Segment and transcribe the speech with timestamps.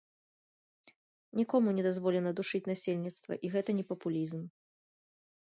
[1.39, 4.41] Нікому не дазволена душыць насельніцтва, і гэта не папулізм.